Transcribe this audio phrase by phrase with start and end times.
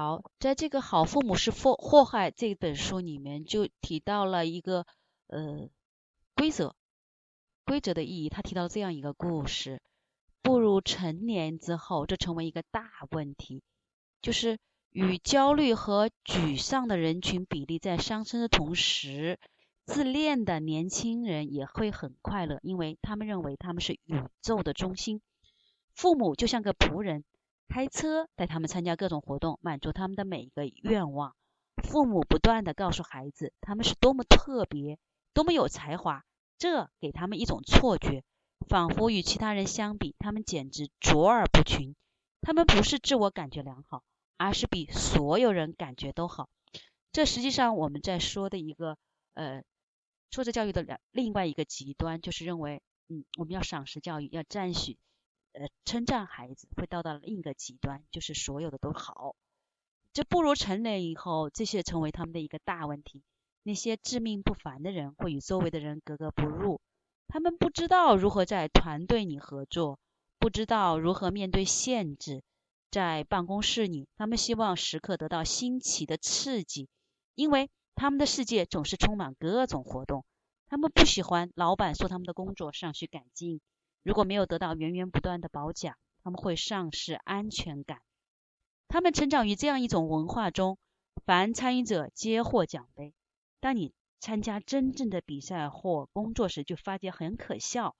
[0.00, 4.86] 好，在这个《好父母是祸祸害》这本书里面就提到了一个
[5.26, 5.68] 呃
[6.36, 6.76] 规则，
[7.64, 8.28] 规则的意义。
[8.28, 9.82] 他提到这样一个故事：
[10.40, 13.64] 步入成年之后，这成为一个大问题，
[14.22, 14.60] 就是
[14.92, 19.40] 与焦虑和沮丧的人群比例在上升的同时，
[19.84, 25.20] 自恋的年轻人也会很快乐，因为他们认为他们是宇宙的中心。
[25.92, 27.24] 父母就像个仆人。
[27.68, 31.36] 开车带他们参加各种活动，满足他们的每一个愿望。
[31.84, 34.98] 父母不断地告诉孩子，他们是多么特别，
[35.32, 36.24] 多么有才华，
[36.58, 38.24] 这给他们一种错觉，
[38.66, 41.94] 仿佛与其他人相比，他们简直卓尔不群。
[42.40, 44.02] 他们不是自我感觉良好，
[44.36, 46.48] 而是比所有人感觉都好。
[47.12, 48.96] 这实际上我们在说的一个
[49.34, 49.62] 呃，
[50.30, 54.98] 挫折教育的两另外一个极端，就是认为，嗯，我们要赏识教育，要赞许。
[55.84, 59.34] 称赞孩子会到达另一个极端，就是所有的都好。
[60.12, 63.22] 这步入成年以后，这些成为他们的一个大问题。
[63.62, 66.80] 那些自命不凡的人会与周围的人格格不入，
[67.26, 69.98] 他们不知道如何在团队里合作，
[70.38, 72.42] 不知道如何面对限制。
[72.90, 76.88] 在办公室里，他们希望时刻得到新奇的刺激，
[77.34, 80.24] 因为他们的世界总是充满各种活动。
[80.68, 83.60] 他们不喜欢老板说他们的工作尚需改进。
[84.08, 88.00] 如果没有得到源源不断的褒奖，他们会丧失安全感。
[88.88, 90.78] 他们成长于这样一种文化中，
[91.26, 93.12] 凡参与者皆获奖杯。
[93.60, 97.96] 当你参加真正的比赛或工作时，就发觉很可笑，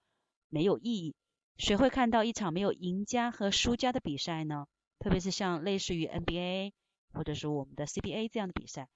[0.48, 1.14] 没有意义。
[1.58, 4.66] 谁会看到一场没有赢家和输家的比赛呢？
[5.00, 6.72] 特别是像类似于 NBA
[7.12, 8.88] 或者是我们的 CBA 这样的比赛，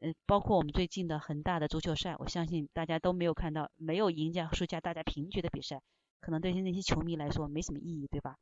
[0.00, 5.80] 呃，包括我们最近的恒大的足球赛，我相信大家都没有看到没有赢家和输家，大家平局的比赛。
[6.20, 8.36] 可能对于那些球迷来说没什么意义，对吧？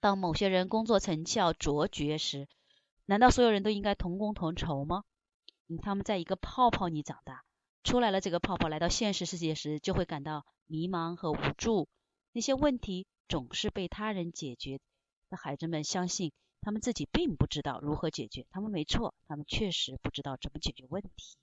[0.00, 2.48] 当某些人工作成效卓绝时，
[3.06, 5.04] 难道所有人都应该同工同酬吗？
[5.82, 7.44] 他们在一个泡泡里长大，
[7.82, 11.88] 出来了这个泡泡，来到现实世界时就会感到迷茫和无助。
[12.32, 14.80] 那些问题总是被他人解决，
[15.30, 18.46] 那孩子们相信他们自己并不知道如何解决。
[18.50, 21.36] 他们没错，他们确实不知道怎么解决问题。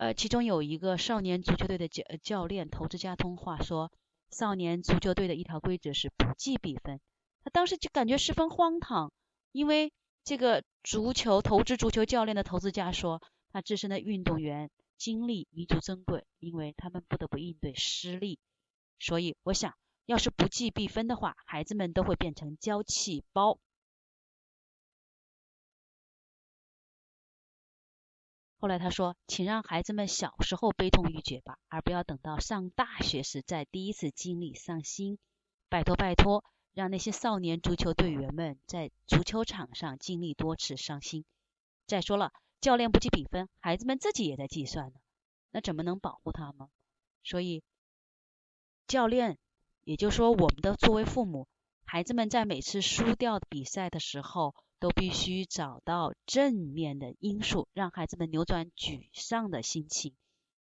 [0.00, 3.92] 呃，其中有一个少年足球队的教教练，投资家通话说，
[4.30, 7.02] 少年足球队的一条规则是不计比分。
[7.44, 9.12] 他当时就感觉十分荒唐，
[9.52, 9.92] 因为
[10.24, 13.20] 这个足球投资足球教练的投资家说，
[13.52, 18.38] 他自身的运动员经历弥足珍贵，因为他们不得不应对失利。
[18.98, 19.74] 所以我想
[20.06, 23.58] 要是不计比分的话，孩子们都会变成娇气包。
[28.62, 35.18] 后来他说：“请让孩子们小时候悲痛欲绝吧，而不要等到上大学时再第一次经历伤心。
[35.70, 36.44] 拜托拜托，
[36.74, 41.24] 让那些少年足球队员们在足球场上经历多次伤心。
[41.86, 45.00] 再说了，教练不计比分，孩子们自己也在计算呢，
[45.52, 46.68] 那怎么能保护他们？
[47.24, 47.62] 所以，
[48.86, 49.38] 教练，
[49.84, 51.48] 也就是说我们的作为父母，
[51.86, 60.14] 孩子们在每次输掉比赛的时候。”都必须找到正面的因素，让孩子们扭转沮丧的心情。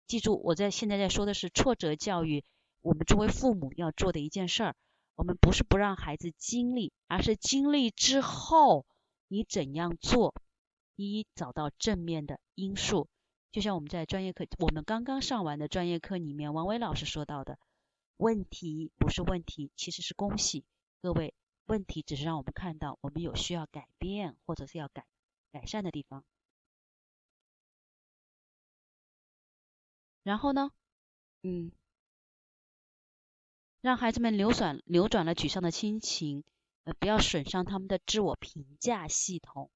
[0.07, 2.45] 记住，我在现在在说的是挫折教育。
[2.81, 4.75] 我们作为父母要做的一件事儿，
[5.15, 8.85] 我们不是不让孩子经历，而是经历之后
[9.27, 10.35] 你怎样做。
[10.95, 13.07] 一，找到正面的因素。
[13.51, 17.57] 就像我们在专业课，我们刚刚上完的专业课里面，王伟老师说到的，
[18.17, 20.63] 问题不是问题，其实是恭喜
[21.01, 21.33] 各位。
[21.65, 25.05] 问题只是让我们看到我们有需要改变或者是要改
[25.51, 26.23] 改善的地方。
[30.21, 30.71] 然后呢，
[31.41, 31.71] 嗯，
[33.81, 36.43] 让孩子们扭转扭转了沮丧的心情，
[36.83, 39.71] 呃，不要损伤他们的自我评价系统。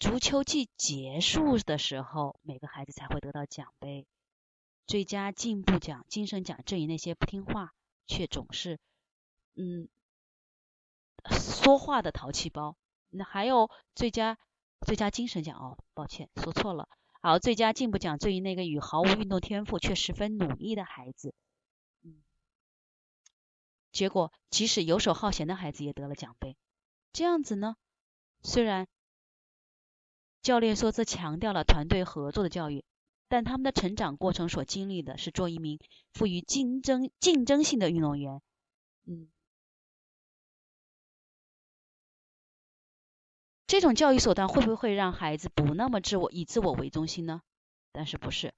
[0.00, 4.06] 足球季结束的时候，每个孩子才会得到奖杯，
[4.86, 7.72] 最佳进步奖、精神奖至于那些不听话
[8.06, 8.80] 却总是，
[9.54, 9.88] 嗯。
[11.30, 12.76] 说话的淘气包，
[13.10, 14.38] 那还有最佳
[14.80, 16.88] 最佳精神奖哦，抱歉说错了。
[17.22, 21.34] 好，最佳进步奖对于那个与毫无运动天赋却十分努力的孩子，
[22.02, 22.22] 嗯，
[23.92, 26.56] 结果即使游手好闲的孩子也得了奖杯。
[27.14, 27.76] 这样子呢，
[28.42, 28.86] 虽然
[30.42, 32.84] 教练说这强调了团队合作的教育，
[33.28, 35.80] 但他们的成长过程所经历的是做一名
[36.12, 38.42] 富于竞争竞争性的运动员，
[39.06, 39.30] 嗯。
[43.66, 47.42] 这种教育手段会不会让孩子不那么自我，以自我为中心呢？
[47.92, 48.54] 但是不是？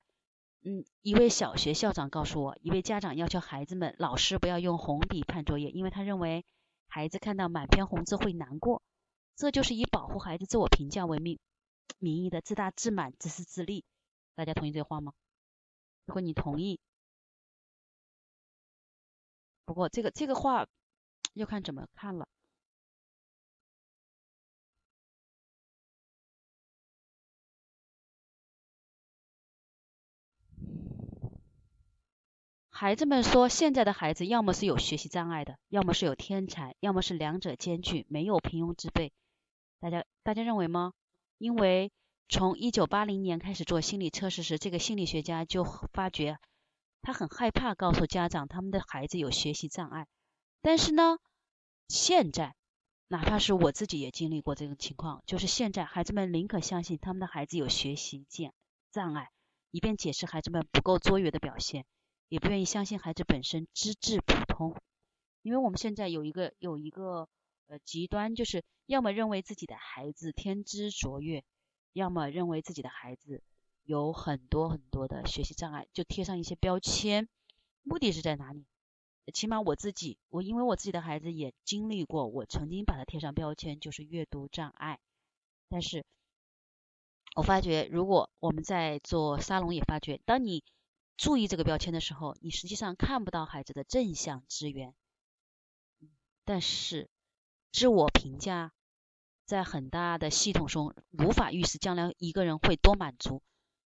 [0.62, 6.44] 嗯，一位小学校长告诉我，一位家长要求孩子们，老师不要用红笔判作业，因为他认为
[6.88, 8.82] 孩子看到满篇红字会难过。
[9.36, 11.38] 这就是以保护孩子自我评价为名
[11.98, 13.84] 名义的自大自满、自私自利。
[14.34, 15.12] 大家同意这话吗？
[16.06, 16.80] 如果你同意，
[19.64, 20.66] 不过这个这个话
[21.34, 22.26] 要看怎么看了。
[32.78, 39.14] 孩子们说，现在的孩子要么是有学习障碍的，要么是有天才，要么是两者兼具，没有平庸之辈。
[39.80, 40.92] 大家大家认为吗？
[41.38, 41.90] 因为
[42.28, 46.38] 从一九八零年开始做心理测试时，这个心理学家就发觉，
[47.00, 50.06] 他很害怕告诉家长他们的孩子有学习障碍。
[50.60, 51.16] 但是呢，
[51.88, 52.56] 现在
[53.08, 58.52] 哪怕是我自己也经历过这种情况，就是现在孩子们宁可相信他们的孩子有学习障
[58.92, 59.30] 障碍，
[59.70, 61.86] 以便解释孩子们不够卓越的表现。
[62.28, 64.76] 也不愿意相信孩子本身资质普通，
[65.42, 67.28] 因为我们现在有一个有一个
[67.68, 71.44] 呃极端，就是要么认为自己的孩子天资卓越，
[71.92, 73.42] 要么认为自己的孩子
[73.84, 77.28] 有很多很多的学习障碍，就贴上一些标签。
[77.82, 78.66] 目的是在哪里？
[79.32, 85.00] 起码我自己，我因为我自己的孩子也经历过，我曾经把他贴上标签，就是阅读障碍。
[85.68, 86.04] 但是
[87.34, 90.62] 我发觉，如果我们在做沙龙，也发觉，当你
[91.16, 94.94] 注意这个标签的时候，你实际上看不到孩子的正向资源。
[96.44, 97.08] 但是
[97.72, 98.72] 自我评价
[99.44, 103.42] 在很大的系统中无法预示将来一个人会多满足。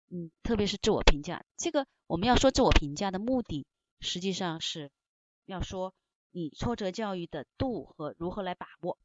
[0.09, 3.67] 嗯，特别是自我评价，这个我们要说自我评价的目的，
[4.01, 4.93] 实际上是
[5.45, 5.95] 要说
[6.31, 8.99] 你挫折教育的度和如何来把握。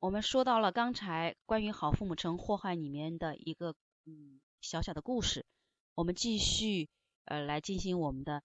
[0.00, 3.74] 我们说到了刚才关于好父母成祸害里面的一个
[4.04, 5.44] 嗯小小的故事，
[5.94, 6.88] 我们继续
[7.24, 8.44] 呃来进行我们的。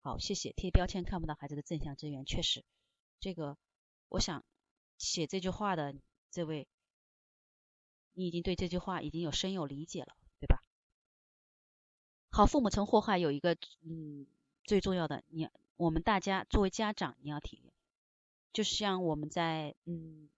[0.00, 2.64] 好，谢谢贴标签看不到孩子的正向资源，确实，
[3.20, 3.58] 这个
[4.08, 4.42] 我想
[4.96, 5.94] 写这句话的
[6.30, 6.66] 这位，
[8.14, 10.62] 你已经对这句话已经有深有理解了，对吧？
[12.30, 14.26] 好父母成祸害有一个嗯
[14.64, 15.46] 最重要的，你
[15.76, 17.69] 我们大家作为家长你要体谅。
[18.52, 20.28] 就像我们在嗯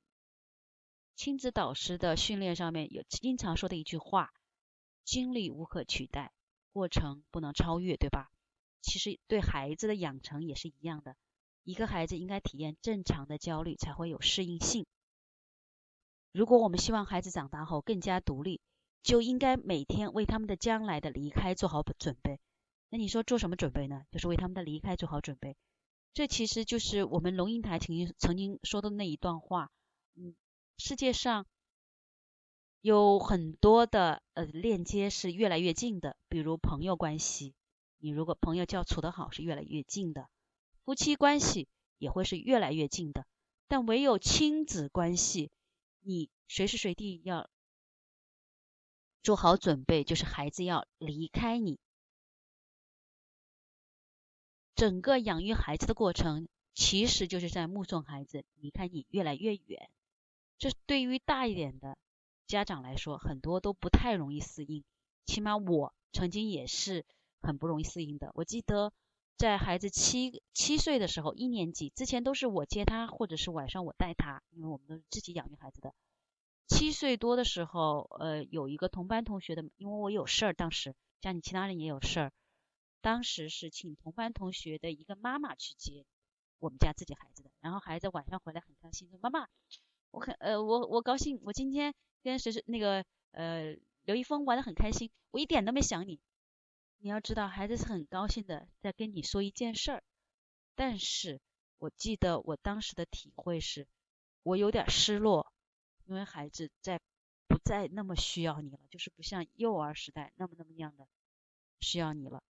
[1.15, 4.33] 亲子导师的训练上面有经常说的一句话：
[5.05, 6.33] 经历无可取代，
[6.73, 8.31] 过程不能超越，对吧？
[8.81, 11.17] 其实对孩子的养成也是一样的。
[11.65, 14.85] 一个孩子应该体验正常的焦虑，才会有适应性。
[16.33, 18.61] 如果我们希望孩子长大后更加独立，
[19.03, 22.41] 就应该每天为他们的将来的离开做好准备。
[22.89, 24.05] 那你说做什么准备呢？
[24.11, 25.57] 就是为他们的离开做好准备。
[26.15, 29.71] 这其实就是我们龙应台曾经曾经说的那一段话，
[30.15, 30.35] 嗯，
[30.77, 31.47] 世界上
[32.83, 37.55] 有很多的呃链接是越来越近的，比如朋友关系，
[37.99, 40.29] 你如果朋友交处得好是越来越近的，
[40.85, 43.27] 夫妻关系也会是越来越近的，
[43.67, 45.51] 但唯有亲子关系，
[46.01, 47.49] 你随时随地要
[49.23, 51.79] 做好准备，就是孩子要离开你。
[54.75, 59.91] 整个养育孩子的过程，其实就是在目送孩子离开你越来越远。
[60.59, 61.99] 这对于大一点的
[62.47, 64.85] 家长来说，很多都不太容易适应。
[65.25, 67.05] 起码我曾经也是
[67.41, 68.31] 很不容易适应的。
[68.35, 68.93] 我记得
[69.37, 75.95] 在孩子七七岁的时候，一年级之前都是我接他，或者是晚上我带他，因为我们都是自己养育孩子的。
[76.69, 82.33] 七岁多的时候，呃，有一个同班同学的，因为我有事儿，当时家里其他人也有事儿。
[83.03, 86.07] 当时是请同班同学的一个妈妈去接
[86.59, 89.49] 我们家自己孩子的，然后孩子晚上回来很开心，说妈妈，
[90.13, 91.93] 我很呃我我高兴，我今天
[92.23, 96.21] 跟谁谁那个呃刘一峰玩的很开心，我一点都没想你。
[96.99, 100.05] 你要知道，孩子是很高兴的在跟你说一件事儿，
[100.77, 101.41] 但是
[101.79, 103.89] 我记得我当时的体会是，
[104.45, 105.53] 我有点失落，
[106.05, 107.01] 因为孩子在
[107.49, 111.09] 不再那么需要你了，就是不像幼儿时代那么那么样的
[111.81, 112.41] 需要你了。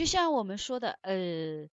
[0.00, 1.68] 就像我们说的，呃，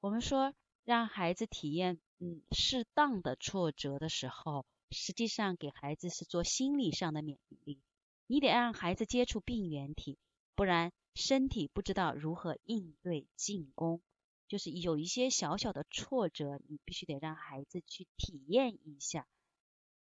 [0.00, 0.54] 我们说
[0.86, 7.82] 让孩子体验嗯适当的挫折的时候，实际上给孩子是做心理上的免疫力。
[8.26, 10.16] 你得让孩子接触病原体，
[10.54, 14.00] 不然身体不知道如何应对进攻。
[14.48, 19.26] 就是有一些小小的挫折，你必须得让孩子去体验一下。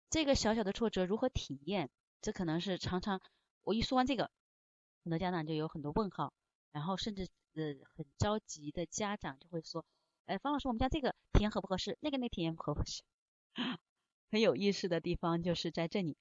[0.10, 1.92] 这个小小的挫折如何体验？
[2.20, 3.22] 这可能是常常
[3.62, 4.32] 我一说完这个，
[5.04, 6.34] 很多家长就有很多问号，
[6.72, 7.28] 然后甚至。
[7.56, 9.86] 呃，很着急的家长就会说，
[10.26, 11.98] 哎，方老师，我们家这个体验合不合适？
[12.00, 13.04] 那个那体验合不合适？
[14.32, 16.16] 很有意思的地方就是在这里。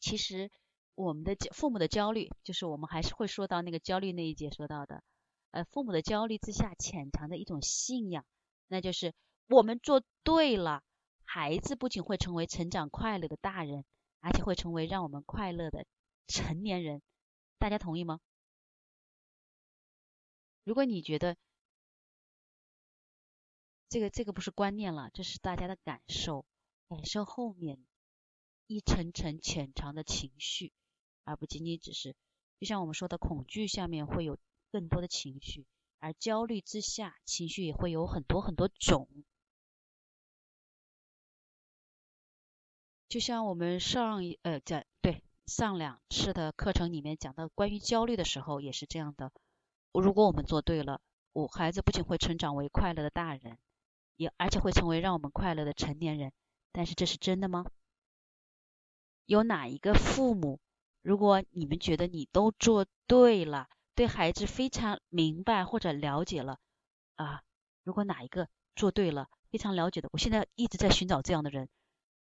[0.00, 0.50] 其实
[0.94, 5.02] 我们的父母的焦虑，就是我们还是会说到那个焦虑那一节说到的，
[5.50, 8.24] 呃，父母的焦虑之下潜藏的一种信仰，
[8.68, 9.12] 那就是
[9.48, 10.82] 我们做对了，
[11.24, 13.84] 孩子不仅会成为成长快乐的大人，
[14.20, 15.84] 而且会成为让我们快乐的
[16.26, 17.02] 成年人。
[17.58, 18.18] 大家同意吗？
[20.64, 21.36] 如果你觉得
[23.88, 26.46] 这个这个不是观念了，这是大家的感受，
[26.88, 27.84] 感受后面
[28.66, 30.72] 一层层潜藏的情绪，
[31.24, 32.16] 而不仅仅只是，
[32.58, 34.38] 就像我们说的，恐惧下面会有
[34.70, 35.66] 更多的情绪，
[35.98, 39.08] 而焦虑之下，情绪也会有很多很多种。
[43.08, 49.32] 就像我们上一呃讲对上两次的课程里面讲到关于焦虑的时候，也是这样的。
[50.00, 51.00] 如果我们做对了，
[51.32, 53.58] 我孩子不仅会成长为快乐的大人。
[54.16, 56.32] 也而且会成为让我们快乐的成年人，
[56.70, 57.64] 但是这是真的吗？
[59.24, 60.60] 有哪一个父母，
[61.00, 66.60] 如果你们觉得你都做对了，对孩子非常明白或者了解了
[67.16, 67.42] 啊，
[67.82, 71.68] 如果哪一个做对了，非常了解的，我现在一直在寻找这样的人。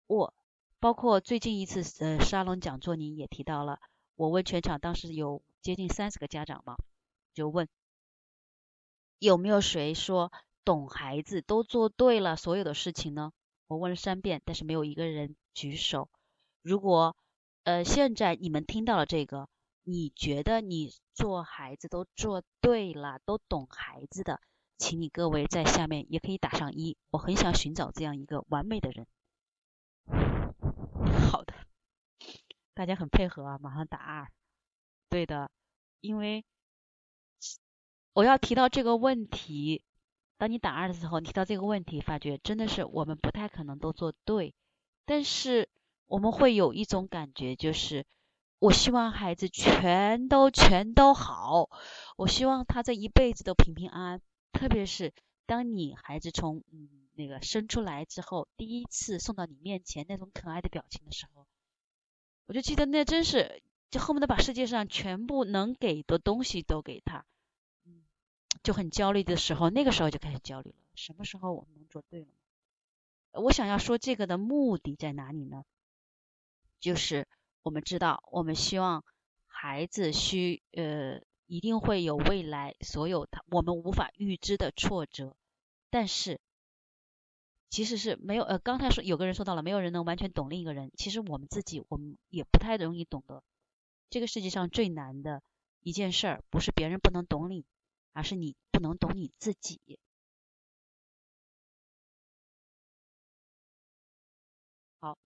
[0.06, 0.34] 我
[0.80, 3.80] 包括最近一次呃沙龙讲座，你也提到了，
[4.16, 6.76] 我问全场当时有接近三十个家长嘛，
[7.36, 7.68] 就问
[9.20, 10.32] 有没有谁说。
[10.64, 13.32] 懂孩子都做对了所有的事情呢？
[13.68, 16.08] 我问了三遍，但是没有一个人举手。
[16.60, 17.16] 如果
[17.62, 19.48] 呃现在你们听到了这个，
[19.84, 24.40] 你觉得你做孩子都做对了，都懂孩子的，
[24.76, 26.96] 请你各位在下面也可以打上一。
[27.10, 29.06] 我很想寻找这样一个完美的人。
[31.30, 31.54] 好的，
[32.74, 34.32] 大家很配合啊，马上打二。
[35.08, 35.48] 对的，
[36.00, 36.44] 因为
[38.16, 39.82] 我要提到这个问题。
[40.38, 44.54] 当你打二的时候，你提到这个问题，发觉真的是我们不太可能都做对，
[45.04, 45.68] 但是
[46.06, 48.06] 我们会有一种感觉，就是
[48.58, 51.68] 我希望孩子全都全都好，
[52.16, 54.22] 我希望他这一辈子都平平安安。
[54.50, 55.12] 特别是
[55.44, 61.46] 当你孩子从嗯那个生出来之后，第一次送到你面前那种可爱的表情的时候，
[62.46, 67.26] 我就记得那真是就恨不得把世界上全部能给的东西都给他。
[68.62, 70.76] 就很焦虑的时候，那个时候就开始焦虑了。
[70.94, 72.28] 什么时候我们能做对了？
[73.42, 75.64] 我想要说这个的目的在哪里呢？
[76.80, 77.26] 就是
[77.62, 79.04] 我们知道，我们希望
[79.46, 85.36] 孩子需呃一定会有未来，所有他我们无法预知的挫折。
[85.90, 86.40] 但是
[87.70, 90.90] 其实是没有呃，刚才说有个人说到了，没有人能完全懂另一个人。
[90.96, 93.42] 其实我们自己我们也不太容易懂得。
[94.08, 95.42] 这个世界上最难的
[95.82, 97.64] 一件事儿，不是别人不能懂你。
[98.16, 99.78] 而是你不能懂你自己。
[105.00, 105.18] 好，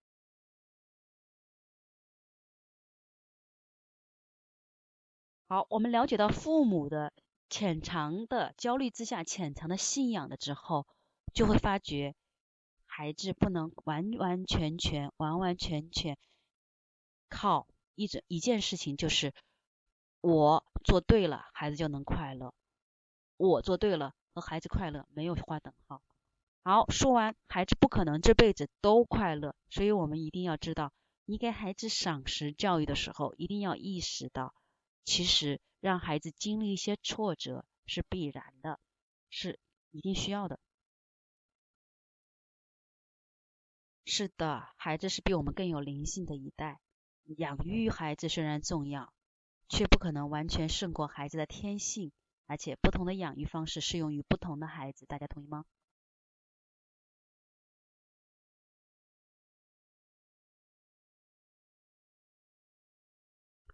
[5.47, 7.13] 好，我们了解到父母的
[7.49, 10.89] 潜藏的焦虑之下潜藏的信仰的之后，
[11.33, 12.17] 就会发觉
[12.87, 16.19] 孩子不能完完全全、完完全全
[17.29, 19.33] 靠一整一件事情，就是
[20.21, 22.53] 我做对了，孩子就能快乐。
[23.49, 26.03] 我做对了，和孩子快乐没有划等号。
[26.63, 30.93] 好，说完，孩子不可能这辈子都快乐，所以我们一定要知道，
[31.25, 34.55] 你给孩子赏识教育的时候，一定要意识到，
[35.07, 38.79] 其实让孩子经历一些挫折是必然的，
[39.31, 39.59] 是
[39.91, 40.61] 一定需要的。
[44.05, 46.79] 是的，孩子是比我们更有灵性的一代，
[47.39, 49.15] 养育孩子虽然重要，
[49.71, 52.13] 却不可能完全胜过孩子的天性。
[52.51, 55.65] 而且不同的养育方式适用于不同的孩子，大家同意吗？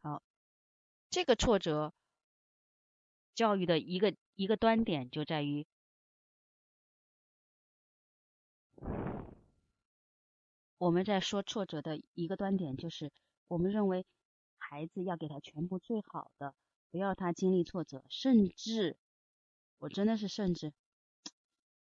[0.02, 0.22] 好，
[1.08, 1.94] 这个挫折
[3.34, 5.66] 教育的一个一个端点就在于，
[10.76, 13.10] 我们在说挫折的一个端点就是，
[13.48, 14.04] 我们认为
[14.58, 16.54] 孩子要给他全部最好的。
[16.96, 18.96] 不要他经历挫折，甚至
[19.76, 20.72] 我真的是甚至，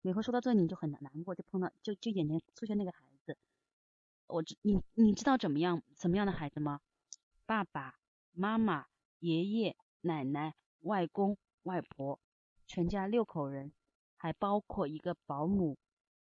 [0.01, 3.37] 每回说到这里你就很难难过，就碰到就就眼前出现那个孩子，
[4.27, 6.81] 我知你你知道怎么样什么样的孩子吗？
[7.45, 7.95] 爸爸
[8.33, 8.87] 妈妈、
[9.19, 12.19] 爷爷奶奶、外公外婆，
[12.67, 13.71] 全家六口人，
[14.17, 15.77] 还包括一个保姆，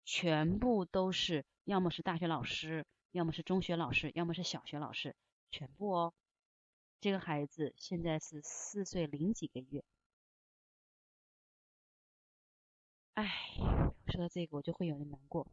[0.05, 5.17] 全部都是要么是大学老师，要么是中学老师，要么是小学老师，
[5.51, 6.15] 全部哦。
[7.01, 9.85] 这个孩子现在是四岁零几个月，
[13.15, 13.27] 哎，
[14.07, 15.47] 说到这个我就会有点难过。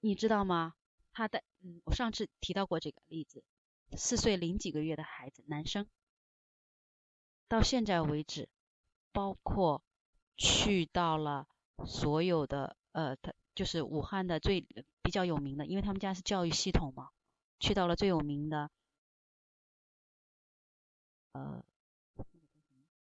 [0.00, 0.74] 你知道吗？
[1.12, 3.44] 他的，嗯，我上次提到过这个例子，
[3.96, 5.86] 四岁零几个月的孩子，男生，
[7.48, 8.48] 到现在为止，
[9.12, 9.84] 包括
[10.36, 11.46] 去到了
[11.86, 14.66] 所有的，呃，他就是武汉的最
[15.02, 17.10] 比较有名的，因为他们家是教育系统嘛，
[17.60, 18.70] 去到了最有名的，
[21.32, 21.62] 呃，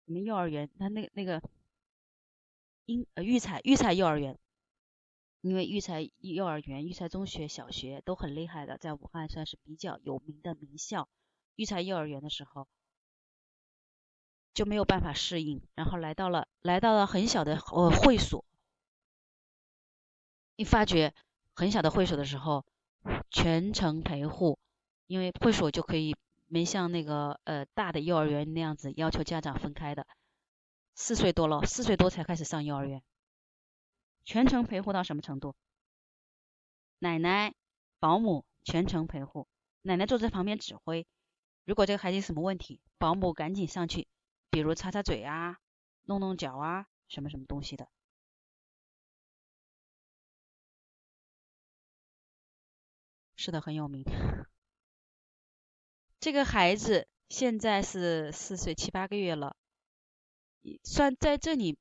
[0.06, 1.42] 什么幼儿园，他那那个，
[2.84, 4.38] 英呃育才育才幼儿园。
[5.40, 11.06] 因为育才幼儿园、育才中学、小学都很厉害的，在武汉算是比较有名的名校。
[11.56, 12.66] 育才幼儿园的时候
[14.54, 18.44] 就没有办法适应，然后来到了来到了很小的呃会所，
[20.56, 21.12] 一发觉
[21.54, 22.64] 很小的会所的时候，
[23.30, 24.58] 全程陪护，
[25.06, 30.06] 因为会所就可以没像那个呃大的幼儿园那样子要求家长分开的。
[30.94, 33.02] 四岁多了，四岁多才开始上幼儿园。
[34.24, 35.54] 全程陪护到什么程度？
[36.98, 37.54] 奶奶、
[37.98, 39.48] 保姆全程陪护，
[39.82, 41.06] 奶奶坐在旁边指挥。
[41.64, 44.06] 如果这个孩子有什么问题，保姆赶紧上去，
[44.50, 45.58] 比如擦擦嘴啊、
[46.04, 47.88] 弄弄脚啊，什么什么东西的。
[53.44, 54.06] 是的，很有名。
[56.18, 59.54] 这个孩子现在是四岁七八个月了，
[60.82, 61.76] 算在这里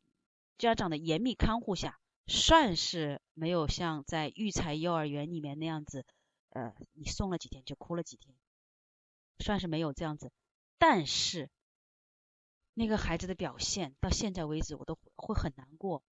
[0.58, 1.98] 家长的严密看护下。
[2.28, 6.06] 算是没有像在育才幼儿园里面那样子，
[6.50, 8.36] 呃，你送了几天就哭了几天，
[9.40, 10.34] 算是没有这样子。
[10.78, 11.50] 但是
[12.74, 16.04] 那个孩子的表现到现在为止，我都会很难过，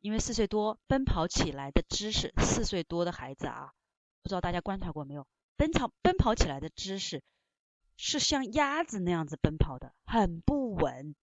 [0.00, 3.72] 因为四岁多奔跑起来的姿势，四岁多的孩子啊，
[4.26, 5.24] 不知道大家观察过没有？
[5.54, 7.22] 奔跑奔跑起来的姿势
[7.96, 11.14] 是像鸭子那样子奔跑的，很不稳。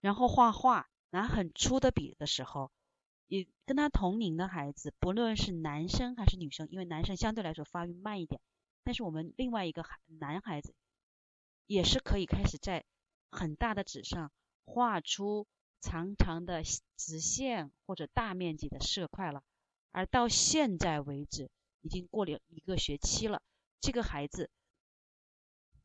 [0.00, 2.70] 然后画画拿很粗的笔的时候。
[3.26, 8.38] 也跟他同龄的孩子，不论是男生还是女生，因为男生相对来说发育慢一点，
[8.84, 10.74] 但是我们另外一个孩男孩子
[11.66, 12.84] 也是可以开始在
[13.30, 14.30] 很大的纸上
[14.66, 15.46] 画出
[15.80, 16.62] 长长的
[16.98, 19.42] 直线或者大面积的色块了。
[19.92, 21.50] 而到现在为止，
[21.82, 23.42] 已经过了一个学期了，
[23.80, 24.50] 这个孩子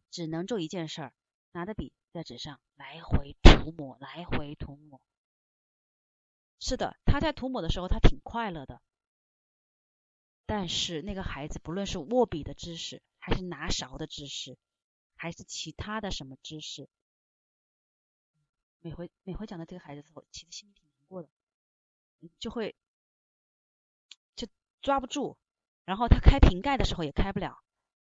[0.09, 1.13] 只能做一件事儿，
[1.51, 5.01] 拿着笔在纸上来回涂抹，来回涂抹。
[6.59, 8.81] 是的，他在涂抹的时候，他挺快乐的。
[10.45, 14.57] 但是那个孩子，不论是握笔的姿势，还是拿勺的姿势，
[15.15, 16.89] 还是其他的什么姿势，
[18.79, 21.29] 每回每回讲到这个孩子的时候，其实心里挺难过的，
[22.39, 22.75] 就会
[24.35, 24.47] 就
[24.81, 25.37] 抓不住。
[25.87, 27.59] 然后他开瓶盖的时候也开不了，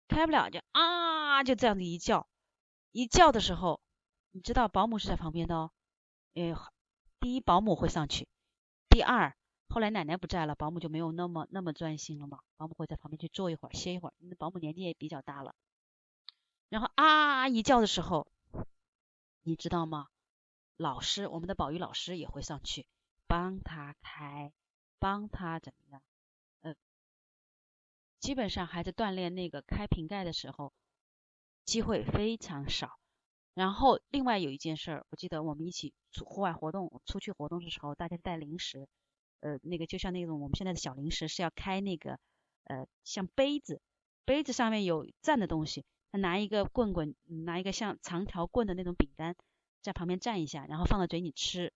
[0.06, 2.28] 开不了就啊，就这样子一叫，
[2.92, 3.80] 一叫的时候，
[4.30, 5.72] 你知道保姆是在旁边的哦，
[6.34, 6.54] 诶，
[7.18, 8.28] 第一保姆会上去。
[8.88, 9.36] 第二，
[9.68, 12.38] 后来奶奶不在了，保姆就没有那么那么专心了嘛。
[12.56, 14.14] 保姆会在旁边去坐一会儿，歇一会儿。
[14.18, 15.56] 那保姆年纪也比较大了。
[16.68, 18.28] 然后啊一叫的时候，
[19.42, 20.06] 你知道吗？
[20.76, 22.86] 老师，我们的保育老师也会上去
[23.26, 24.52] 帮他开，
[25.00, 26.00] 帮他怎么样？
[28.22, 30.72] 基本上孩子锻炼那个开瓶盖的时候，
[31.64, 33.00] 机会非常少。
[33.52, 38.86] 然后另外有一件事儿，我记得我们一起出户外活动，出去活动的时候，大家带零食，
[39.40, 42.20] 呃，那个就像那种我们现在的小零食是要开那个，
[42.62, 43.82] 呃，像杯子，
[44.24, 49.34] 杯子上面有蘸的东西，他拿一个棍棍，拿一个像长条棍的那种饼干，
[49.80, 51.72] 在旁边蘸一下，然后放到嘴里吃。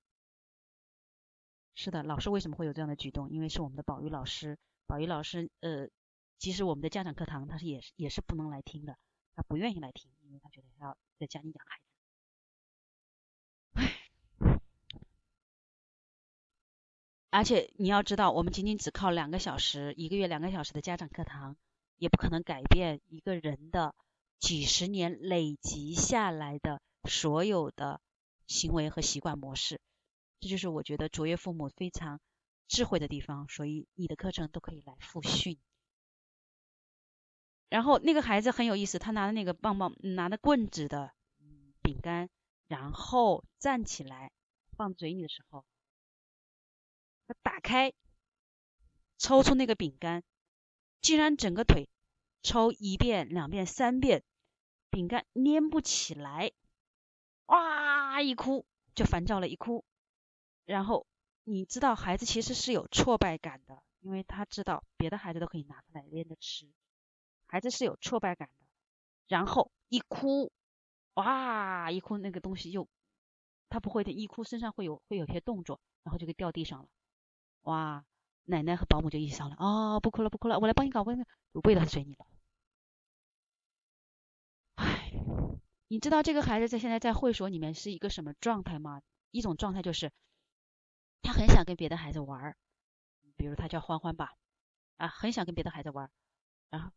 [1.74, 3.30] 是的，老师为什么会有这样的举动？
[3.30, 4.56] 因为是我们的保育老师，
[4.86, 5.88] 保育老师，呃，
[6.38, 8.96] 其实我们的家长课堂，他是也是也是不能来听的，
[9.34, 10.96] 他不愿意来听，因为他觉得要。
[11.18, 11.80] 在家里养孩
[13.72, 14.60] 子，唉，
[17.30, 21.56] 而且你要知道，我们仅仅只靠两个小时，一个月两个小时的家长课堂，
[21.96, 23.94] 也不可能改变一个人的
[24.38, 28.02] 几十年累积下来的所有的
[28.46, 29.80] 行为和习惯模式。
[30.40, 32.20] 这就是我觉得卓越父母非常
[32.68, 33.48] 智慧的地方。
[33.48, 35.56] 所以你的课程都可以来复训。
[37.68, 41.12] 然后那个孩子很有意思，他拿的那个棒棒，拿的棍子的
[41.82, 42.30] 饼干，
[42.68, 44.30] 然后站起来
[44.76, 45.64] 放嘴里的时候，
[47.26, 47.92] 他打开，
[49.18, 50.22] 抽出那个饼干，
[51.00, 51.88] 竟然整个腿
[52.42, 54.22] 抽一遍、两遍、三遍，
[54.90, 56.52] 饼干粘不起来，
[57.46, 59.84] 哇一哭就烦躁了，一哭，
[60.64, 61.04] 然后
[61.42, 66.70] 你知道孩子其实是有挫败感的，因为他知道别的孩子都可以拿出来连着吃。
[67.46, 68.66] 孩子是有挫败感的，
[69.28, 70.52] 然后一哭，
[71.14, 72.88] 哇，一哭那个东西又，
[73.68, 76.88] 他不会的，一哭身上会有会有些动作，然后就给掉地上了，
[77.62, 78.04] 哇，
[78.44, 81.16] 奶奶和保姆就一起商量，哦，不哭了不哭了，我来帮你搞，我
[81.64, 82.26] 为了随你了。
[84.74, 85.12] 唉，
[85.88, 89.02] 你知道这个孩子在现在在会所里面是一个什么状态吗？
[89.30, 90.12] 一种状态就是，
[91.22, 92.56] 他很想跟别的孩子玩，
[93.36, 94.34] 比如他叫欢欢吧，
[94.96, 96.10] 啊，很想跟别的孩子玩，
[96.70, 96.90] 然后，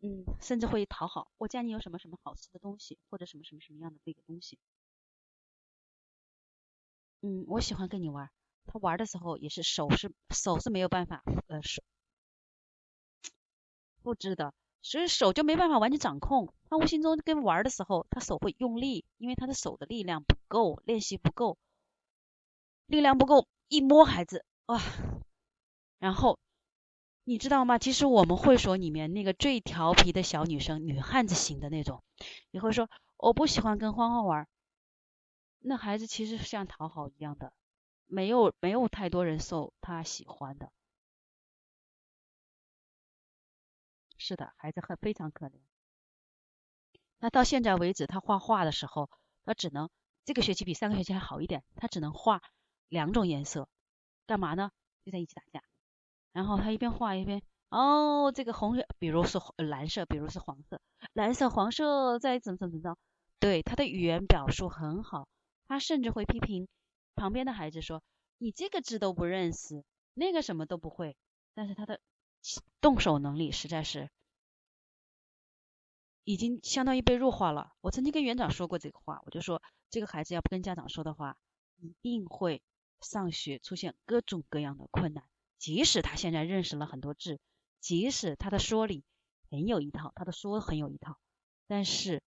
[0.00, 4.58] 嗯，甚至会讨好，我家里有什么什么好吃的东西，或者什么什么什么样的那个东西，
[7.22, 8.30] 嗯，我喜欢跟你玩。
[8.66, 11.82] 他玩的时候也是手是手是没有办法呃手
[14.02, 16.52] 不知的，所以手就没办法完全掌控。
[16.68, 21.58] 他无形中跟玩的时候，他手会用力，因为他的手的力量不够，练习不够，
[22.86, 24.80] 力量不够，一摸孩子哇，
[25.98, 26.38] 然后
[27.28, 27.76] 你知道吗？
[27.76, 32.04] 其实我们会所里面那个最调皮的小女生，女汉子型的那种，
[32.52, 34.48] 也会说我不喜欢跟欢欢玩，
[35.58, 37.52] 那孩子其实像讨好一样的。
[38.06, 40.70] 没有没有太多人受他喜欢的，
[44.16, 45.58] 是的，孩子很非常可怜。
[47.18, 49.10] 那到现在为止，他画画的时候，
[49.44, 49.90] 他只能
[50.24, 52.40] 这个学期比上个学期还好一点，他只能画
[52.88, 53.68] 两种颜色，
[54.28, 54.70] 干嘛呢？
[55.04, 55.64] 就在一起打架。
[56.36, 60.78] 然后他一边画一边，哦，这个红色，比如是蓝色，比如是黄色，
[61.14, 62.98] 蓝色、黄色再怎么怎么着，
[63.40, 65.28] 对他的语言表述很好，
[65.66, 66.68] 他甚至会批评。
[67.14, 68.02] 旁边的孩子说
[68.36, 71.16] ：“你这个字都不认识，那个什么都不会。”
[71.56, 72.00] 但是他的
[72.82, 74.10] 动手能力实在是
[76.24, 77.72] 已经相当于被弱化了。
[77.80, 81.38] 我曾经跟园长说过这个话，我就说这个孩子要不跟家长说的话，
[81.78, 82.60] 一定会
[83.00, 85.24] 上学出现各种各样的困难。
[85.58, 87.40] 即使他现在认识了很多字，
[87.80, 89.04] 即使他的说理
[89.50, 91.18] 很有一套，他的说很有一套，
[91.66, 92.22] 但是。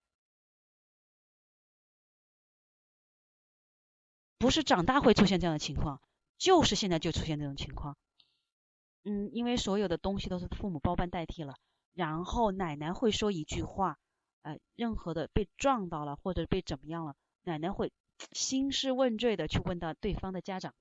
[4.42, 6.02] 不是长大会出现这样的情况，
[6.38, 7.98] 就是现在就出现这种情况。
[9.04, 11.56] 嗯，因为所有的东西都是父母包办代替了，
[11.94, 14.00] 然后奶奶会说一句话，
[14.44, 17.92] 呃，任何的被撞到了或者被怎么样了，奶奶会
[18.32, 20.74] 兴师问罪的去问到对方的家长，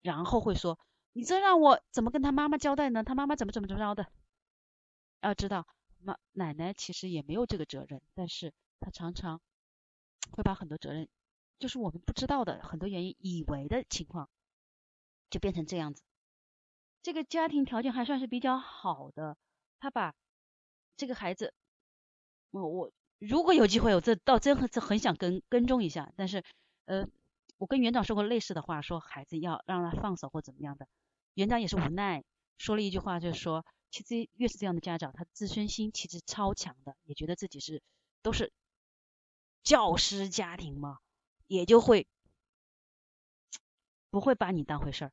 [0.00, 0.80] 然后会说，
[1.14, 3.04] 你这让我怎么跟他妈妈交代呢？
[3.04, 4.06] 他妈妈怎么怎么怎么着的？
[5.20, 5.66] 要知道，
[5.98, 9.40] 妈奶奶其实也没有这个责任，但是她常常
[10.32, 11.08] 会把很多责任。
[11.58, 14.28] 就是我们不知道的很多原因，以为的情况，
[15.30, 16.02] 就变成这样子。
[17.02, 19.36] 这个家庭条件还算是比较好的，
[19.78, 20.14] 他把
[20.96, 21.54] 这个孩子，
[22.50, 26.12] 我我如果有机会，我这倒真很很想跟跟踪一下。
[26.16, 26.42] 但是，
[26.86, 27.06] 呃，
[27.58, 30.88] 我跟园长说过类似的话，说孩子要让他放手或怎么样的。
[31.34, 32.24] 园长也是无奈，
[32.58, 37.82] 说了一句话，就是说，其实越是这样的家长，他自尊心其实超强的，也觉得自己是
[38.22, 38.52] 都是
[39.62, 40.98] 教师家庭嘛。
[41.48, 42.06] 也就会
[44.08, 45.12] 不会把你当回事儿。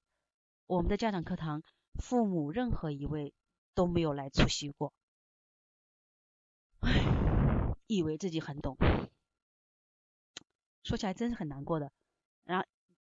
[0.68, 1.64] 我们的家长课堂，
[1.96, 3.34] 父母任何一位
[3.74, 4.94] 都没有来出席过，
[6.80, 8.78] 唉，以为自己很懂，
[10.82, 11.92] 说起来真是很难过的。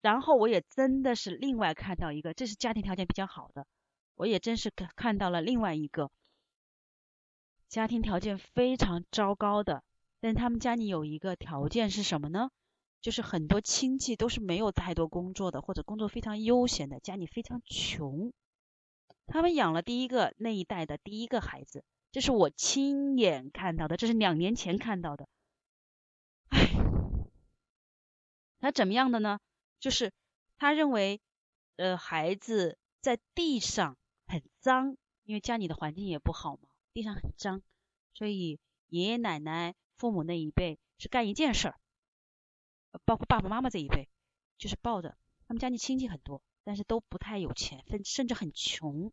[0.01, 3.67] 然后我也真的是另外看到一个，这是家庭条件比较好的，
[4.15, 6.09] 我也真是看看到了另外一个
[7.67, 9.83] 家庭条件非常糟糕的，
[10.21, 12.49] 但他们家里有一个条件是什么呢？
[13.01, 18.33] 就是很多亲戚都是没有太多工作的，或者工作非常悠闲的，家里非常穷。
[19.27, 25.29] 他们养了第一个那一代的第一个孩子，这是我亲眼看到的，这是两年前看到的。
[26.49, 26.71] 唉，
[28.59, 29.39] 他怎么样的呢？
[29.79, 30.13] 就是
[30.57, 31.21] 他认为，
[31.77, 37.61] 呃，孩子在地上很脏，因为家里的环境也不好嘛，地上很脏，
[38.13, 41.79] 所以爷爷奶奶、父母那一辈是干一件事儿。
[43.05, 44.09] 包括爸爸妈妈这一辈，
[44.57, 45.15] 就是抱着
[45.47, 49.11] 他们家里亲戚很多，但是都不太有钱，甚甚至很穷，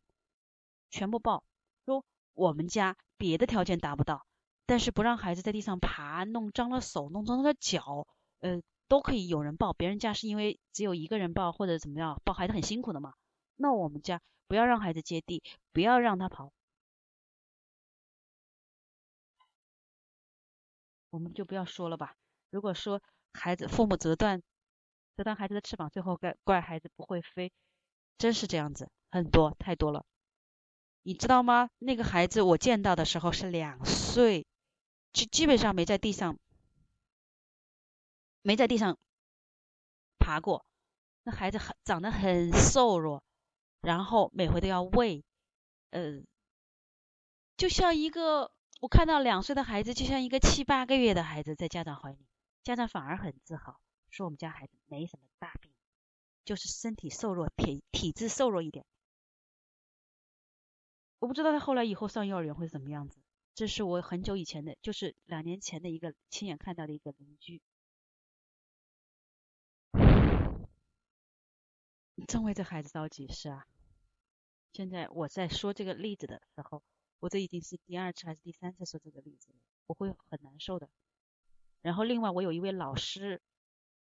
[0.91, 1.45] 全部抱。
[1.85, 4.27] 说我们家别的条件达不到，
[4.65, 8.09] 但是不让孩子在地上爬，弄脏了手，弄脏了脚，
[8.41, 9.73] 呃，都可以有人抱。
[9.73, 13.15] 别人家是因为只有一个人抱或者怎么样，抱孩子很辛苦的嘛。
[13.57, 16.53] 那我们家不要让孩子接地，不要让他跑，
[21.11, 22.17] 我们就不要说了吧。
[22.51, 23.01] 如果说。
[23.39, 24.43] 孩子，父母折断，
[25.15, 27.53] 折断孩子的翅膀，最后怪怪孩子不会飞，
[28.17, 30.07] 真是这样子，很多太多了，
[31.03, 31.69] 你知道吗？
[31.79, 34.47] 那个孩子我见到的时候是两岁，
[35.13, 36.39] 基基本上没在地上，
[38.47, 38.97] 没在地上
[40.21, 40.65] 爬过。
[41.25, 43.25] 那孩子很长得很瘦弱，
[43.81, 45.25] 然后每回都要喂，
[45.91, 46.23] 呃，
[47.57, 52.25] 就像一个我看到两岁的孩子，就像一个七八个月的孩子在家长怀里。
[52.63, 53.81] 家长反而很自豪，
[54.11, 55.73] 说我们家孩子没什么大病，
[56.45, 58.87] 就是身体瘦弱，体体质瘦弱一点。
[61.19, 63.19] 我不知道他后来以后上幼儿园会怎么样子。
[63.57, 67.61] 这是我很久以前的，就是两年前的一个亲眼看到的一个邻居。
[72.27, 73.67] 真为这孩子着急，是啊。
[74.73, 76.83] 现在我在说这个例子的时候，
[77.21, 80.89] 我这已经是第二次还是第三次说这个例子了，我会很难受的。
[81.81, 83.41] 然后另外我有一位老师，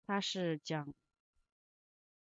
[0.08, 0.94] 他是讲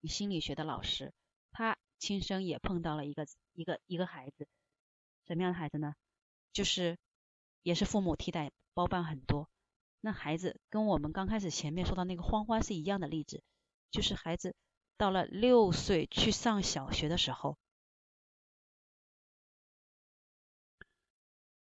[0.05, 1.13] 心理学的老师，
[1.53, 4.49] 他亲身也碰到了一个一个一个孩子，
[5.27, 5.95] 什么样的孩子呢？
[6.53, 6.99] 就是
[7.63, 9.49] 也是父母替代包办很多，
[10.01, 13.45] 那孩子跟我们刚开始前面说到那个欢欢是一样的例子，
[13.91, 14.57] 就是孩子
[14.99, 17.57] 到了六岁去上小学的时候，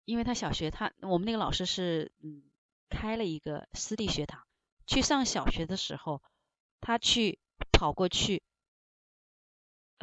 [0.05, 2.43] 因为他小学他我们那个老师是嗯
[2.89, 4.45] 开了一个私立学堂，
[4.87, 6.21] 去上小学的时候，
[6.81, 7.39] 他去
[7.71, 8.43] 跑过去，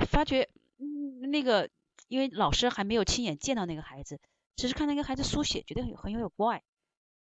[0.10, 1.70] 发觉嗯那个
[2.08, 4.22] 因为老师还没有亲眼见到那个孩子。
[4.58, 6.64] 只是看那个孩子书写，觉得很很有点怪。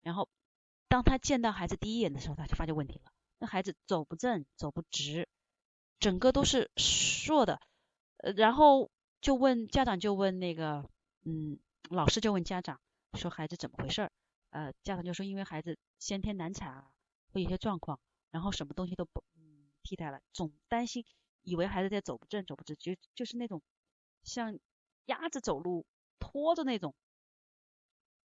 [0.03, 0.29] 然后
[0.89, 3.11] 当他见到孩子第一眼的时候，他就发现问题了。
[3.39, 5.27] 那孩子走不正，走不直，
[6.05, 7.63] 整个都是硕的。
[8.19, 8.91] 呃，然后
[9.23, 10.91] 就问家长，就问那个，
[11.23, 12.79] 嗯，老师就问家长，
[13.15, 14.13] 说孩子怎么回事儿？
[14.51, 16.91] 呃，家长就说因为孩子先天难产啊，
[17.33, 17.99] 会有些状况，
[18.31, 21.07] 然后什么东西都不嗯替代了，总担心，
[21.41, 23.63] 以为孩子在走不正，走不直，就就是那种
[24.25, 24.59] 像
[25.07, 25.87] 鸭子走路
[26.19, 26.95] 拖着那种。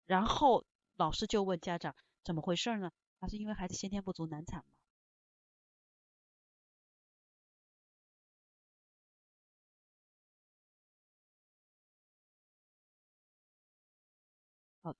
[0.05, 0.65] 然后
[0.97, 2.91] 老师就问家长怎么回事儿呢？
[3.21, 4.73] 他是因为孩子先天不足难产吗？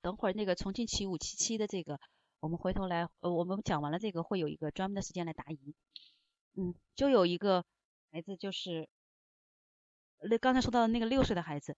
[0.02, 2.00] 等会儿那个重庆起五七七的这个，
[2.40, 5.74] 我们回头来，呃，我们讲完了这个会有一个专门的时间来答疑。
[6.56, 7.64] 嗯，就有一个
[8.12, 8.88] 孩子就是，
[10.22, 11.78] 那刚才说到的那个六岁的孩子，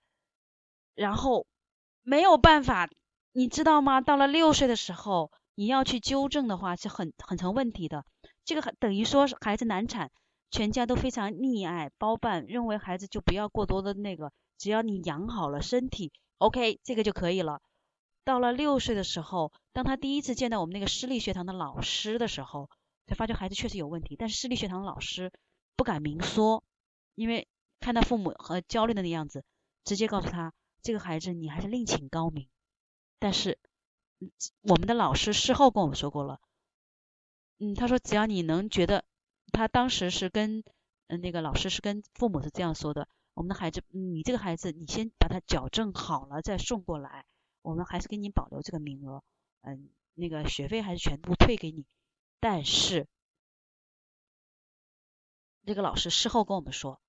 [0.95, 1.45] 然后
[2.03, 2.89] 没有办法。
[3.33, 4.01] 你知道吗？
[4.01, 8.03] 到了六岁的时候，你要去纠正的话是很很成问题的。
[8.43, 10.11] 这个等于说孩子难产，
[10.49, 17.61] 全家都非常溺爱包办，认为孩子就不要过多的那个，只要你养好了身体，OK，这个就可以了。
[18.23, 22.69] 到了六岁的时候，当他第一次见到我们那个私立学堂的老师的时候，
[23.07, 24.15] 才发觉孩子确实有问题。
[24.15, 25.31] 但是私立学堂老师
[25.75, 26.63] 不敢明说，
[27.15, 27.47] 因为
[27.79, 29.43] 看到父母和焦虑的那样子，
[29.83, 32.47] 直接告诉他这个孩子你还是另请高明。
[33.19, 33.57] 但是，
[34.61, 36.39] 我们的老师事后跟我们说过了，
[37.57, 39.03] 嗯，他说只要你能觉得，
[39.51, 40.63] 他当时是跟
[41.07, 47.25] 嗯那个老师是跟父母是这样说的，我们的孩子，你这个孩子你先把他矫正好了再送过来，
[47.61, 49.23] 我们还是给你保留这个名额，
[49.61, 51.85] 嗯，那个学费还是全部退给你。
[52.39, 53.07] 但是，
[55.65, 57.01] 这个老师事后跟我们说，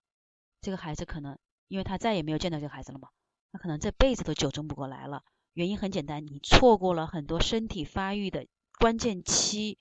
[0.61, 1.39] 这个孩子可能
[1.69, 3.09] 因为他再也没有见到这个孩子了嘛，
[3.51, 5.25] 他可能这辈子都纠正不过来了。
[5.55, 8.47] 原因很简单，你错过了很多身体发育的
[8.79, 9.79] 关键期，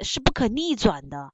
[0.00, 1.32] 是不可逆转的，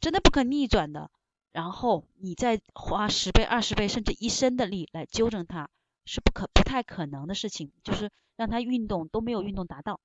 [0.00, 1.10] 真的不可逆转的。
[1.52, 5.68] 然后你再花十倍、二十倍，甚至一生的力来纠正他，
[6.10, 7.70] 是不可不太可能的事情。
[7.84, 10.00] 就是让他运动都没有运动达到。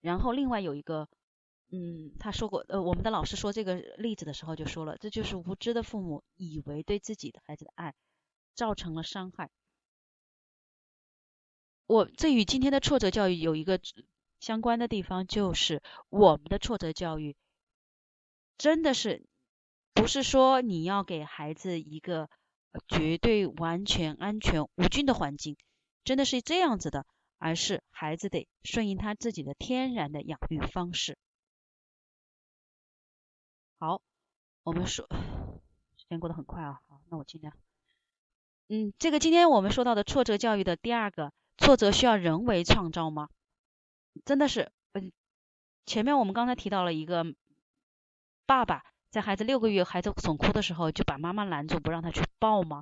[0.00, 1.08] 然后另外有一个，
[1.70, 7.94] 嗯，他说过，呃，我们的老师说这个例子的时候就说了，这就是无知的父母以为对自己的孩子的爱
[8.54, 9.50] 造成了伤害。
[11.86, 13.80] 我这与今天的挫折教育有一个
[14.40, 17.34] 相关的地方，就是我们的挫折教育
[18.58, 19.24] 真的是
[19.94, 22.28] 不是说你要给孩子一个
[22.86, 25.56] 绝对完全安全无菌的环境，
[26.04, 27.06] 真的是这样子的，
[27.38, 31.18] 而是孩子得顺应他自己的天然的养育方式。
[33.78, 34.02] 好，
[34.62, 35.06] 我们说
[35.96, 37.56] 时间过得很快啊，好，那我尽量。
[38.68, 41.32] 嗯，这个今天我们说到的挫折教育的第二个。
[41.60, 43.30] 挫折需要人为创造吗？
[44.24, 45.10] 真的是，嗯，
[45.86, 47.34] 前面我们刚才提到了一个
[48.46, 52.76] 爸爸在孩子六个月孩子总哭的时候就把妈妈拦住不让他去抱吗？